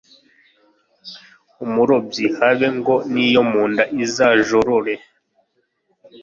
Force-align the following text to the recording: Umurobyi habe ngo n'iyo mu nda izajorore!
Umurobyi 1.65 2.25
habe 2.37 2.67
ngo 2.77 2.95
n'iyo 3.13 3.41
mu 3.51 3.61
nda 3.71 3.83
izajorore! 4.05 4.93